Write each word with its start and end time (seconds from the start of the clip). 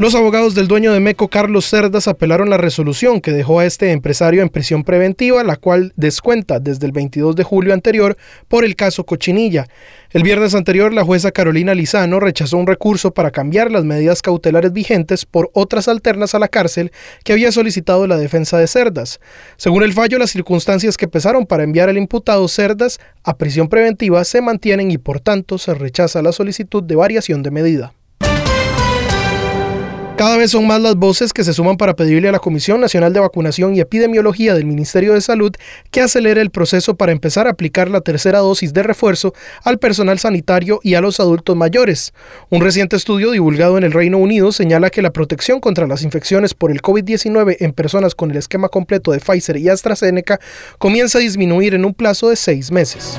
Los 0.00 0.14
abogados 0.14 0.54
del 0.54 0.66
dueño 0.66 0.94
de 0.94 1.00
Meco, 1.00 1.28
Carlos 1.28 1.68
Cerdas, 1.68 2.08
apelaron 2.08 2.48
la 2.48 2.56
resolución 2.56 3.20
que 3.20 3.32
dejó 3.32 3.60
a 3.60 3.66
este 3.66 3.92
empresario 3.92 4.40
en 4.40 4.48
prisión 4.48 4.82
preventiva, 4.82 5.44
la 5.44 5.56
cual 5.56 5.92
descuenta 5.94 6.58
desde 6.58 6.86
el 6.86 6.92
22 6.92 7.36
de 7.36 7.44
julio 7.44 7.74
anterior 7.74 8.16
por 8.48 8.64
el 8.64 8.76
caso 8.76 9.04
Cochinilla. 9.04 9.66
El 10.08 10.22
viernes 10.22 10.54
anterior, 10.54 10.94
la 10.94 11.04
jueza 11.04 11.32
Carolina 11.32 11.74
Lizano 11.74 12.18
rechazó 12.18 12.56
un 12.56 12.66
recurso 12.66 13.10
para 13.10 13.30
cambiar 13.30 13.70
las 13.70 13.84
medidas 13.84 14.22
cautelares 14.22 14.72
vigentes 14.72 15.26
por 15.26 15.50
otras 15.52 15.86
alternas 15.86 16.34
a 16.34 16.38
la 16.38 16.48
cárcel 16.48 16.92
que 17.22 17.34
había 17.34 17.52
solicitado 17.52 18.06
la 18.06 18.16
defensa 18.16 18.56
de 18.56 18.68
Cerdas. 18.68 19.20
Según 19.58 19.82
el 19.82 19.92
fallo, 19.92 20.16
las 20.16 20.30
circunstancias 20.30 20.96
que 20.96 21.08
pesaron 21.08 21.44
para 21.44 21.64
enviar 21.64 21.90
al 21.90 21.98
imputado 21.98 22.48
Cerdas 22.48 23.00
a 23.22 23.36
prisión 23.36 23.68
preventiva 23.68 24.24
se 24.24 24.40
mantienen 24.40 24.90
y 24.90 24.96
por 24.96 25.20
tanto 25.20 25.58
se 25.58 25.74
rechaza 25.74 26.22
la 26.22 26.32
solicitud 26.32 26.82
de 26.82 26.96
variación 26.96 27.42
de 27.42 27.50
medida. 27.50 27.92
Cada 30.20 30.36
vez 30.36 30.50
son 30.50 30.66
más 30.66 30.82
las 30.82 30.96
voces 30.96 31.32
que 31.32 31.44
se 31.44 31.54
suman 31.54 31.78
para 31.78 31.96
pedirle 31.96 32.28
a 32.28 32.32
la 32.32 32.40
Comisión 32.40 32.78
Nacional 32.78 33.14
de 33.14 33.20
Vacunación 33.20 33.74
y 33.74 33.80
Epidemiología 33.80 34.52
del 34.52 34.66
Ministerio 34.66 35.14
de 35.14 35.22
Salud 35.22 35.50
que 35.90 36.02
acelere 36.02 36.42
el 36.42 36.50
proceso 36.50 36.94
para 36.94 37.12
empezar 37.12 37.46
a 37.46 37.52
aplicar 37.52 37.88
la 37.88 38.02
tercera 38.02 38.40
dosis 38.40 38.74
de 38.74 38.82
refuerzo 38.82 39.32
al 39.64 39.78
personal 39.78 40.18
sanitario 40.18 40.78
y 40.82 40.92
a 40.92 41.00
los 41.00 41.20
adultos 41.20 41.56
mayores. 41.56 42.12
Un 42.50 42.60
reciente 42.60 42.96
estudio 42.96 43.30
divulgado 43.30 43.78
en 43.78 43.84
el 43.84 43.92
Reino 43.92 44.18
Unido 44.18 44.52
señala 44.52 44.90
que 44.90 45.00
la 45.00 45.10
protección 45.10 45.58
contra 45.58 45.86
las 45.86 46.02
infecciones 46.02 46.52
por 46.52 46.70
el 46.70 46.82
COVID-19 46.82 47.56
en 47.60 47.72
personas 47.72 48.14
con 48.14 48.30
el 48.30 48.36
esquema 48.36 48.68
completo 48.68 49.12
de 49.12 49.20
Pfizer 49.20 49.56
y 49.56 49.70
AstraZeneca 49.70 50.38
comienza 50.76 51.16
a 51.16 51.22
disminuir 51.22 51.72
en 51.72 51.86
un 51.86 51.94
plazo 51.94 52.28
de 52.28 52.36
seis 52.36 52.70
meses. 52.70 53.18